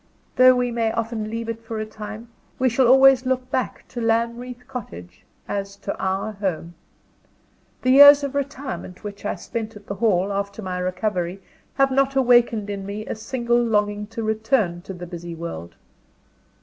[0.35, 4.01] Though we may often leave it for a time, we shall always look back to
[4.01, 6.73] Lanreath Cottage as to our home.
[7.83, 11.39] The years of retirement which I spent at the Hall, after my recovery,
[11.75, 15.75] have not awakened in me a single longing to return to the busy world.